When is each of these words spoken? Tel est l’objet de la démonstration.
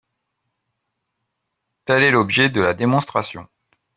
Tel 1.85 2.01
est 2.01 2.09
l’objet 2.09 2.49
de 2.49 2.59
la 2.59 2.73
démonstration. 2.73 3.47